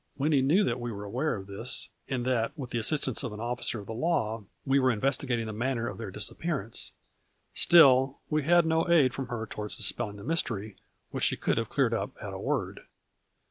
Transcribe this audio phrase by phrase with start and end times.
[0.17, 3.39] Winnie knew that we were aware of this, and that, with the assistance of an
[3.39, 6.93] officer of the law, we were in vestigating the manner of their disappearance;
[7.55, 8.17] A FLURRY IN DIAMONDS.
[8.17, 10.75] 61 still we had no aid from her toward dispelling the mystery,
[11.11, 12.79] which she could have cleared up at a word.